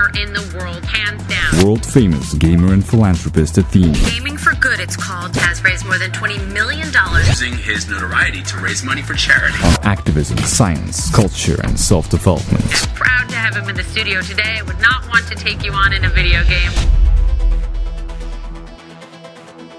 [0.00, 1.64] Gamer in the world, hands down.
[1.64, 3.92] World famous gamer and philanthropist Athene.
[3.92, 6.88] Gaming for Good, it's called, has raised more than $20 million.
[7.26, 9.56] using his notoriety to raise money for charity.
[9.62, 12.64] On activism, science, culture, and self development.
[12.94, 14.58] Proud to have him in the studio today.
[14.58, 16.70] I would not want to take you on in a video game.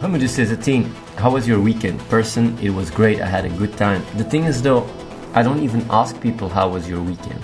[0.01, 0.85] Hamid says, Athene,
[1.17, 1.99] how was your weekend?
[2.09, 3.21] Person, it was great.
[3.21, 4.03] I had a good time.
[4.17, 4.87] The thing is, though,
[5.33, 7.43] I don't even ask people how was your weekend.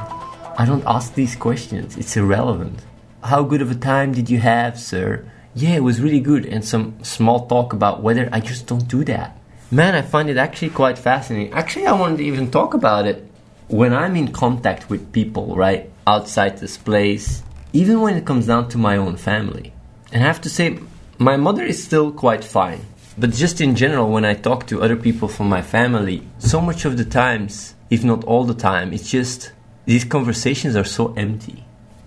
[0.60, 1.96] I don't ask these questions.
[1.98, 2.80] It's irrelevant.
[3.24, 5.24] How good of a time did you have, sir?
[5.54, 6.48] Yeah, it was really good.
[6.48, 8.28] And some small talk about weather.
[8.32, 9.40] I just don't do that.
[9.70, 11.54] Man, I find it actually quite fascinating.
[11.54, 13.24] Actually, I wanted to even talk about it
[13.68, 18.68] when I'm in contact with people, right, outside this place, even when it comes down
[18.70, 19.74] to my own family.
[20.12, 20.80] And I have to say,
[21.20, 22.82] my mother is still quite fine.
[23.16, 26.84] But just in general, when I talk to other people from my family, so much
[26.86, 29.52] of the times, if not all the time, it's just
[29.88, 31.63] these conversations are so empty.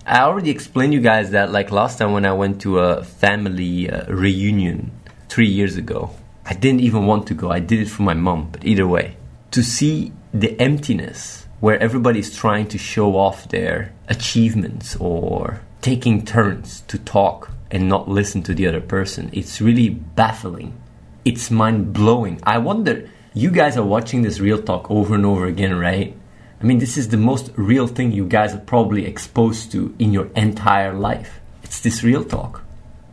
[0.06, 3.88] I already explained you guys that like last time when I went to a family
[3.88, 4.92] uh, reunion
[5.30, 6.10] 3 years ago.
[6.44, 7.50] I didn't even want to go.
[7.50, 9.16] I did it for my mom, but either way,
[9.52, 16.22] to see the emptiness where everybody is trying to show off their achievements or taking
[16.26, 19.30] turns to talk and not listen to the other person.
[19.32, 20.78] It's really baffling.
[21.24, 22.40] It's mind blowing.
[22.42, 26.14] I wonder, you guys are watching this real talk over and over again, right?
[26.60, 30.12] I mean, this is the most real thing you guys are probably exposed to in
[30.12, 31.40] your entire life.
[31.62, 32.62] It's this real talk.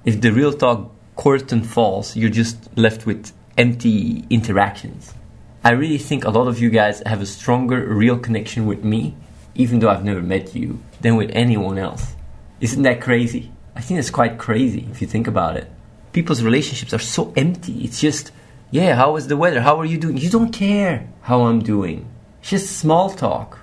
[0.04, 5.14] If the real talk curtain falls, you're just left with empty interactions.
[5.64, 9.16] I really think a lot of you guys have a stronger real connection with me,
[9.56, 12.16] even though I've never met you, than with anyone else.
[12.60, 13.52] Isn't that crazy?
[13.76, 15.72] I think it's quite crazy if you think about it.
[16.12, 17.86] People's relationships are so empty.
[17.86, 18.32] It's just,
[18.72, 19.62] yeah, how was the weather?
[19.62, 20.18] How are you doing?
[20.18, 22.10] You don't care how I'm doing.
[22.42, 23.60] Just small talk.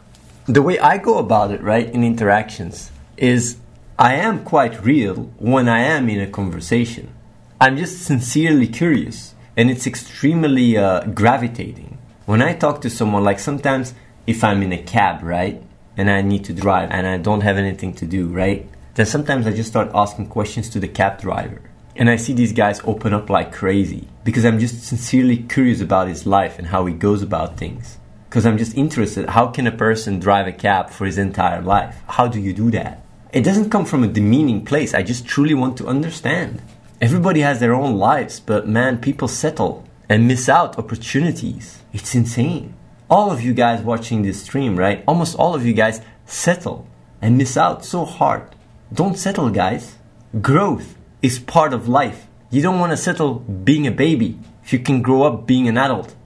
[0.46, 3.56] The way I go about it, right, in interactions, is
[3.98, 7.14] I am quite real when I am in a conversation.
[7.60, 11.96] I'm just sincerely curious, and it's extremely uh, gravitating.
[12.26, 13.94] When I talk to someone, like sometimes
[14.26, 15.62] if I'm in a cab, right,
[15.96, 19.46] and I need to drive and I don't have anything to do, right, then sometimes
[19.46, 21.60] I just start asking questions to the cab driver.
[21.96, 26.08] And I see these guys open up like crazy because I'm just sincerely curious about
[26.08, 27.98] his life and how he goes about things.
[28.34, 31.94] Because I'm just interested how can a person drive a cab for his entire life?
[32.08, 33.00] How do you do that?
[33.32, 34.92] It doesn't come from a demeaning place.
[34.92, 36.60] I just truly want to understand.
[37.00, 41.78] Everybody has their own lives, but man, people settle and miss out opportunities.
[41.92, 42.74] It's insane.
[43.08, 45.04] All of you guys watching this stream, right?
[45.06, 46.88] Almost all of you guys settle
[47.22, 48.52] and miss out so hard.
[48.92, 49.94] Don't settle, guys.
[50.40, 52.26] Growth is part of life.
[52.50, 55.78] You don't want to settle being a baby if you can grow up being an
[55.78, 56.16] adult.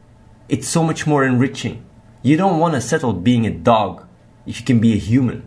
[0.49, 1.85] It's so much more enriching.
[2.23, 4.07] You don't want to settle being a dog
[4.47, 5.47] if you can be a human.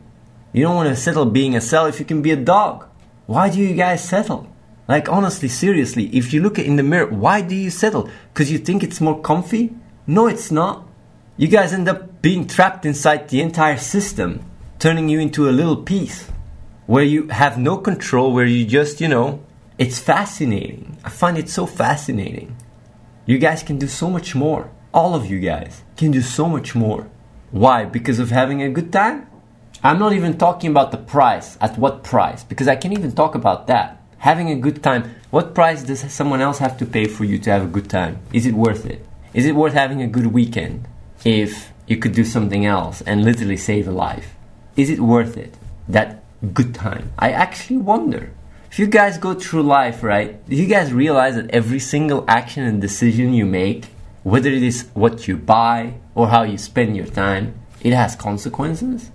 [0.53, 2.87] You don't want to settle being a cell if you can be a dog.
[3.25, 4.47] Why do you guys settle?
[4.87, 8.09] Like, honestly, seriously, if you look in the mirror, why do you settle?
[8.33, 9.73] Because you think it's more comfy?
[10.07, 10.87] No, it's not.
[11.37, 14.43] You guys end up being trapped inside the entire system,
[14.79, 16.29] turning you into a little piece
[16.87, 19.41] where you have no control, where you just, you know,
[19.77, 20.97] it's fascinating.
[21.03, 22.57] I find it so fascinating.
[23.25, 24.69] You guys can do so much more.
[24.93, 27.07] All of you guys can do so much more.
[27.51, 27.85] Why?
[27.85, 29.25] Because of having a good time?
[29.81, 31.57] I'm not even talking about the price.
[31.61, 32.43] At what price?
[32.43, 34.01] Because I can't even talk about that.
[34.17, 35.15] Having a good time.
[35.29, 38.19] What price does someone else have to pay for you to have a good time?
[38.33, 39.05] Is it worth it?
[39.33, 40.85] Is it worth having a good weekend
[41.23, 44.35] if you could do something else and literally save a life?
[44.75, 45.55] Is it worth it?
[45.87, 46.21] That
[46.53, 47.13] good time?
[47.17, 48.33] I actually wonder.
[48.69, 52.63] If you guys go through life, right, do you guys realize that every single action
[52.63, 53.87] and decision you make,
[54.23, 59.11] whether it is what you buy or how you spend your time, it has consequences?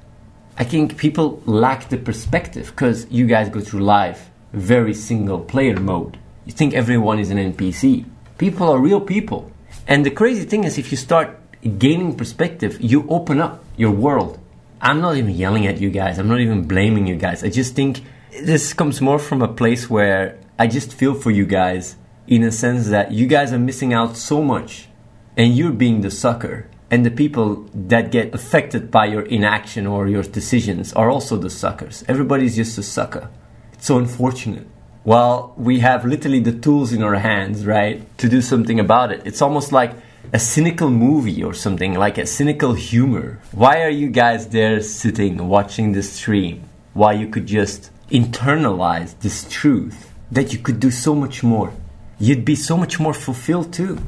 [0.58, 5.78] I think people lack the perspective because you guys go through life very single player
[5.78, 6.18] mode.
[6.46, 8.06] You think everyone is an NPC.
[8.38, 9.52] People are real people.
[9.86, 11.38] And the crazy thing is, if you start
[11.78, 14.38] gaining perspective, you open up your world.
[14.80, 17.44] I'm not even yelling at you guys, I'm not even blaming you guys.
[17.44, 21.46] I just think this comes more from a place where I just feel for you
[21.46, 21.96] guys
[22.26, 24.88] in a sense that you guys are missing out so much
[25.36, 30.06] and you're being the sucker and the people that get affected by your inaction or
[30.06, 32.04] your decisions are also the suckers.
[32.08, 33.28] Everybody's just a sucker.
[33.72, 34.66] It's so unfortunate.
[35.04, 39.22] Well, we have literally the tools in our hands, right, to do something about it.
[39.24, 39.92] It's almost like
[40.32, 43.38] a cynical movie or something, like a cynical humor.
[43.52, 46.64] Why are you guys there sitting watching the stream?
[46.94, 51.72] Why you could just internalize this truth that you could do so much more.
[52.18, 53.98] You'd be so much more fulfilled too.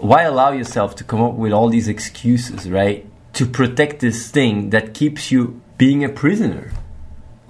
[0.00, 3.04] Why allow yourself to come up with all these excuses, right?
[3.34, 6.72] To protect this thing that keeps you being a prisoner.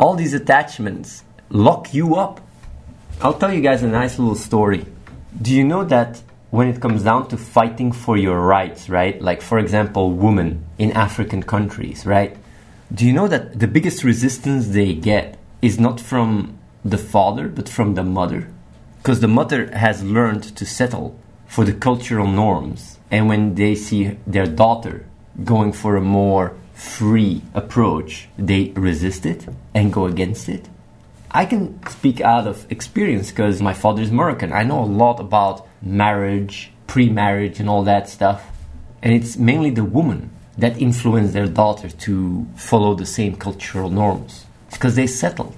[0.00, 2.40] All these attachments lock you up.
[3.20, 4.84] I'll tell you guys a nice little story.
[5.40, 9.22] Do you know that when it comes down to fighting for your rights, right?
[9.22, 12.36] Like, for example, women in African countries, right?
[12.92, 17.68] Do you know that the biggest resistance they get is not from the father, but
[17.68, 18.48] from the mother?
[18.98, 21.16] Because the mother has learned to settle
[21.50, 23.00] for the cultural norms.
[23.10, 25.04] And when they see their daughter
[25.42, 30.68] going for a more free approach, they resist it and go against it.
[31.32, 34.52] I can speak out of experience because my father is Moroccan.
[34.52, 38.46] I know a lot about marriage, pre marriage, and all that stuff.
[39.02, 44.46] And it's mainly the woman that influence their daughter to follow the same cultural norms
[44.70, 45.56] because they settled.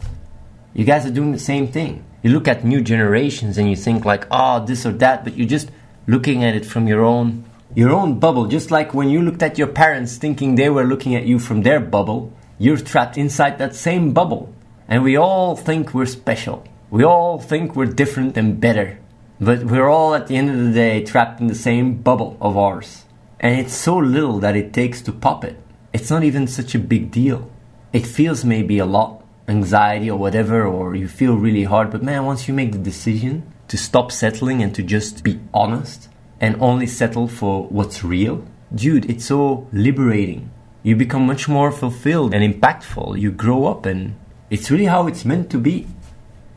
[0.73, 2.03] You guys are doing the same thing.
[2.23, 5.49] You look at new generations and you think like, oh, this or that, but you're
[5.49, 5.69] just
[6.07, 7.45] looking at it from your own
[7.75, 8.47] your own bubble.
[8.47, 11.63] Just like when you looked at your parents thinking they were looking at you from
[11.63, 14.55] their bubble, you're trapped inside that same bubble.
[14.89, 16.65] And we all think we're special.
[16.91, 18.99] We all think we're different and better.
[19.41, 22.57] But we're all at the end of the day trapped in the same bubble of
[22.57, 23.05] ours.
[23.41, 25.57] And it's so little that it takes to pop it.
[25.93, 27.51] It's not even such a big deal.
[27.93, 32.25] It feels maybe a lot, anxiety or whatever, or you feel really hard, but man,
[32.25, 36.11] once you make the decision to stop settling and to just be honest
[36.43, 40.51] and only settle for what's real, dude, it's so liberating.
[40.83, 43.19] You become much more fulfilled and impactful.
[43.19, 44.15] You grow up and
[44.51, 45.87] it's really how it's meant to be.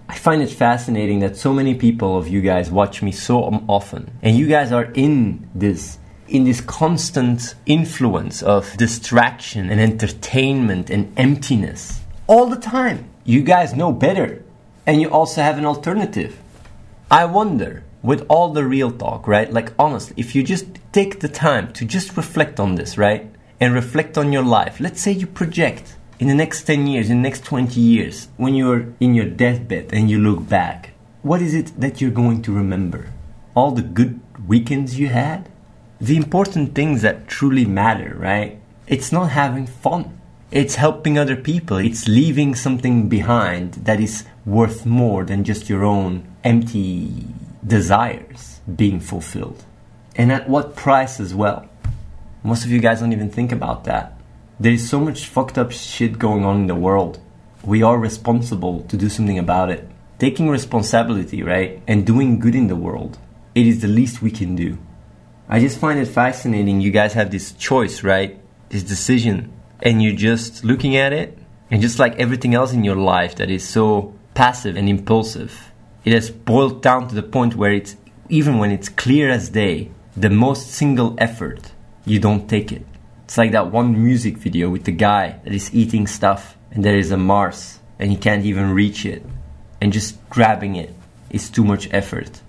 [0.10, 4.12] I find it fascinating that so many people of you guys watch me so often,
[4.22, 5.98] and you guys are in this
[6.28, 13.08] in this constant influence of distraction and entertainment and emptiness all the time.
[13.24, 14.44] You guys know better,
[14.86, 16.42] and you also have an alternative.
[17.12, 19.52] I wonder, with all the real talk, right?
[19.52, 23.32] Like, honestly, if you just take the time to just reflect on this, right?
[23.60, 24.80] And reflect on your life.
[24.80, 28.56] Let's say you project in the next 10 years, in the next 20 years, when
[28.56, 32.52] you're in your deathbed and you look back, what is it that you're going to
[32.52, 33.12] remember?
[33.56, 35.48] All the good weekends you had?
[36.02, 38.60] The important things that truly matter, right?
[38.88, 40.20] It's not having fun.
[40.52, 41.78] It's helping other people.
[41.78, 47.26] It's leaving something behind that is worth more than just your own empty
[47.66, 49.66] desires being fulfilled.
[50.16, 51.68] And at what price as well?
[52.44, 54.18] Most of you guys don't even think about that.
[54.60, 57.20] There is so much fucked up shit going on in the world.
[57.64, 59.90] We are responsible to do something about it.
[60.20, 61.82] Taking responsibility, right?
[61.88, 63.18] And doing good in the world.
[63.56, 64.78] It is the least we can do.
[65.50, 66.80] I just find it fascinating.
[66.80, 68.40] You guys have this choice, right?
[68.70, 69.52] This decision.
[69.82, 71.38] And you're just looking at it.
[71.72, 75.72] And just like everything else in your life that is so passive and impulsive,
[76.06, 77.98] it has boiled down to the point where it's,
[78.30, 81.72] even when it's clear as day, the most single effort,
[82.06, 82.86] you don't take it.
[83.24, 86.96] It's like that one music video with the guy that is eating stuff and there
[86.96, 89.26] is a Mars and he can't even reach it.
[89.82, 90.94] And just grabbing it
[91.32, 92.40] is too much effort.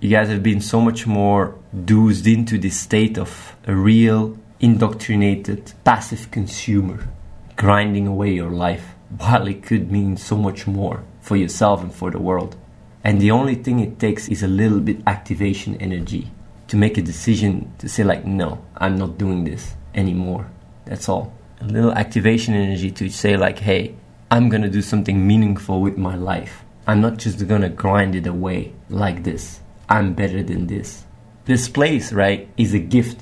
[0.00, 5.72] You guys have been so much more doozed into this state of a real, indoctrinated,
[5.82, 7.08] passive consumer,
[7.56, 12.10] grinding away your life, while it could mean so much more for yourself and for
[12.10, 12.56] the world.
[13.02, 16.30] And the only thing it takes is a little bit activation energy
[16.68, 20.48] to make a decision to say like no i'm not doing this anymore.
[20.84, 21.32] That's all.
[21.60, 23.94] A little activation energy to say like hey
[24.30, 26.64] i'm gonna do something meaningful with my life.
[26.86, 29.60] I'm not just gonna grind it away like this.
[29.88, 31.04] I'm better than this.
[31.44, 33.20] This place right is a gift.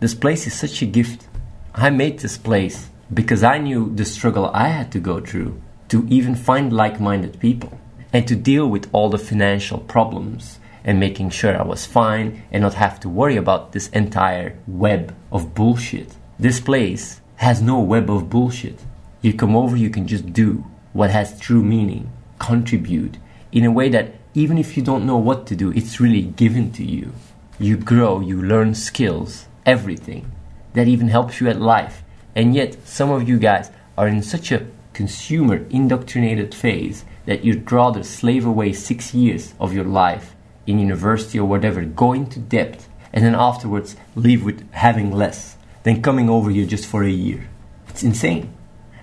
[0.00, 1.26] This place is such a gift.
[1.74, 5.60] I made this place because i knew the struggle i had to go through
[5.90, 7.78] to even find like-minded people
[8.12, 12.62] and to deal with all the financial problems and making sure I was fine and
[12.62, 16.14] not have to worry about this entire web of bullshit.
[16.38, 18.80] This place has no web of bullshit.
[19.20, 23.18] You come over, you can just do what has true meaning, contribute
[23.52, 26.70] in a way that even if you don't know what to do, it's really given
[26.72, 27.12] to you.
[27.58, 30.30] You grow, you learn skills, everything
[30.74, 32.02] that even helps you at life.
[32.34, 37.70] And yet, some of you guys are in such a consumer indoctrinated phase that you'd
[37.70, 40.34] rather slave away six years of your life
[40.66, 46.02] in university or whatever, go into debt, and then afterwards leave with having less than
[46.02, 47.48] coming over here just for a year.
[47.88, 48.52] It's insane.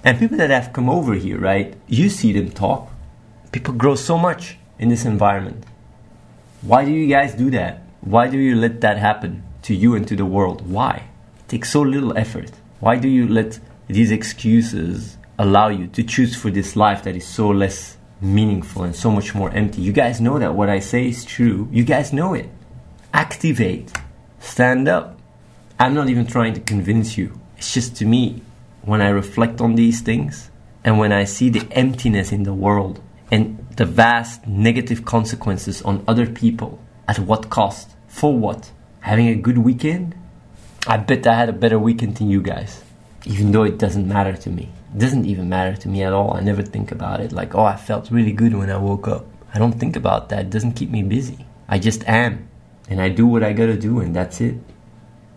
[0.04, 2.90] And people that have come over here, right, you see them talk.
[3.52, 5.64] People grow so much in this environment.
[6.62, 7.84] Why do you guys do that?
[8.02, 10.70] Why do you let that happen to you and to the world?
[10.70, 11.10] Why?
[11.40, 12.52] It takes so little effort.
[12.80, 17.26] Why do you let these excuses allow you to choose for this life that is
[17.26, 19.82] so less meaningful and so much more empty.
[19.82, 21.68] You guys know that what I say is true.
[21.72, 22.50] You guys know it.
[23.14, 23.92] Activate.
[24.40, 25.20] Stand up.
[25.80, 27.40] I'm not even trying to convince you.
[27.58, 28.42] It's just to me,
[28.82, 30.50] when I reflect on these things
[30.84, 33.02] and when I see the emptiness in the world
[33.32, 37.92] and the vast negative consequences on other people, at what cost?
[38.08, 38.72] For what?
[39.02, 40.16] Having a good weekend?
[40.88, 42.84] I bet I had a better weekend than you guys.
[43.28, 44.72] Even though it doesn't matter to me.
[44.96, 46.34] It doesn't even matter to me at all.
[46.34, 49.26] I never think about it like, oh, I felt really good when I woke up.
[49.54, 50.46] I don't think about that.
[50.46, 51.46] It doesn't keep me busy.
[51.68, 52.48] I just am.
[52.90, 54.56] And I do what I gotta do, and that's it.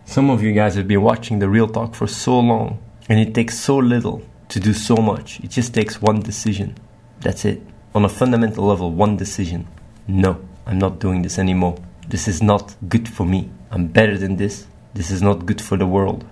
[0.05, 2.79] Some of you guys have been watching the Real Talk for so long,
[3.09, 5.41] and it takes so little to do so much.
[5.41, 6.77] It just takes one decision.
[7.19, 7.61] That's it.
[7.93, 9.67] On a fundamental level, one decision.
[10.07, 11.77] No, I'm not doing this anymore.
[12.07, 13.49] This is not good for me.
[13.69, 14.65] I'm better than this.
[14.93, 16.25] This is not good for the world.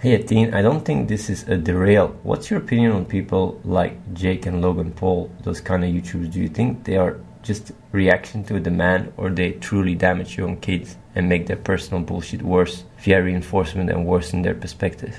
[0.00, 2.18] Hey Athene, I don't think this is a derail.
[2.22, 6.32] What's your opinion on people like Jake and Logan Paul, those kind of YouTubers?
[6.32, 10.56] Do you think they are just reaction to a demand or they truly damage young
[10.56, 15.18] kids and make their personal bullshit worse via reinforcement and worsen their perspective?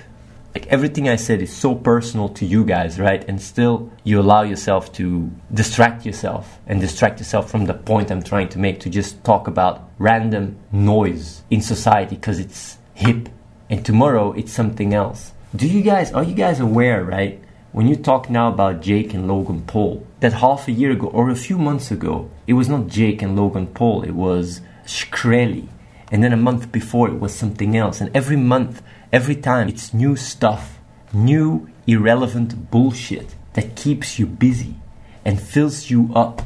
[0.55, 3.23] Like everything I said is so personal to you guys, right?
[3.27, 8.23] And still you allow yourself to distract yourself and distract yourself from the point I'm
[8.23, 13.29] trying to make to just talk about random noise in society because it's hip
[13.71, 15.31] and tomorrow it's something else.
[15.55, 17.41] Do you guys, are you guys aware, right?
[17.71, 21.29] When you talk now about Jake and Logan Paul, that half a year ago or
[21.29, 25.69] a few months ago, it was not Jake and Logan Paul, it was Shkreli.
[26.11, 28.01] And then a month before, it was something else.
[28.01, 28.81] And every month,
[29.13, 30.77] every time, it's new stuff,
[31.13, 34.75] new irrelevant bullshit that keeps you busy
[35.23, 36.41] and fills you up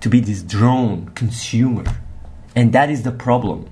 [0.00, 1.84] to be this drone consumer.
[2.56, 3.68] And that is the problem.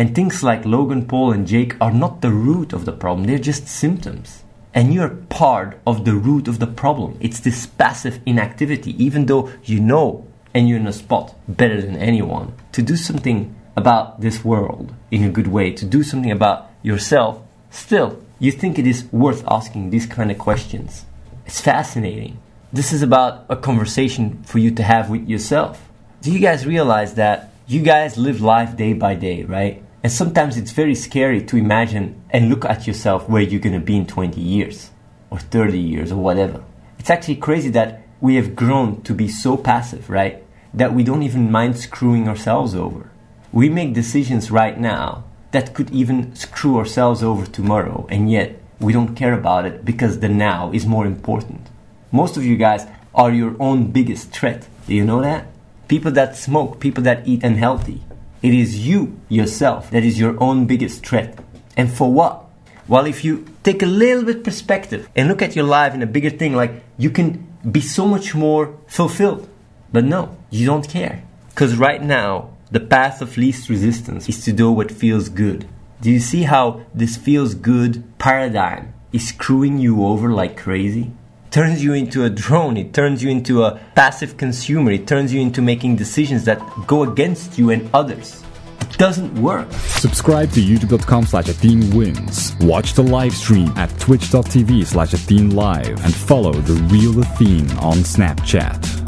[0.00, 3.38] And things like Logan Paul and Jake are not the root of the problem, they're
[3.38, 4.44] just symptoms.
[4.72, 7.18] And you're part of the root of the problem.
[7.20, 11.96] It's this passive inactivity, even though you know and you're in a spot better than
[11.96, 16.70] anyone to do something about this world in a good way, to do something about
[16.82, 21.04] yourself, still, you think it is worth asking these kind of questions.
[21.44, 22.40] It's fascinating.
[22.72, 25.86] This is about a conversation for you to have with yourself.
[26.22, 29.84] Do you guys realize that you guys live life day by day, right?
[30.02, 33.84] And sometimes it's very scary to imagine and look at yourself where you're going to
[33.84, 34.90] be in 20 years
[35.28, 36.64] or 30 years or whatever.
[36.98, 40.42] It's actually crazy that we have grown to be so passive, right?
[40.72, 43.10] That we don't even mind screwing ourselves over.
[43.52, 48.92] We make decisions right now that could even screw ourselves over tomorrow, and yet we
[48.92, 51.68] don't care about it because the now is more important.
[52.12, 54.68] Most of you guys are your own biggest threat.
[54.86, 55.46] Do you know that?
[55.88, 58.02] People that smoke, people that eat unhealthy,
[58.42, 61.38] it is you, yourself, that is your own biggest threat.
[61.76, 62.46] And for what?
[62.88, 66.06] Well, if you take a little bit perspective and look at your life in a
[66.06, 69.48] bigger thing, like you can be so much more fulfilled.
[69.92, 71.22] But no, you don't care.
[71.50, 75.68] Because right now, the path of least resistance is to do what feels good.
[76.00, 81.12] Do you see how this feels good paradigm is screwing you over like crazy?
[81.50, 85.40] Turns you into a drone, it turns you into a passive consumer, it turns you
[85.40, 88.42] into making decisions that go against you and others.
[88.80, 89.70] It doesn't work.
[89.72, 91.48] Subscribe to youtube.com slash
[91.94, 92.56] wins.
[92.60, 98.99] Watch the live stream at twitch.tv slash Live and follow the real Athene on Snapchat.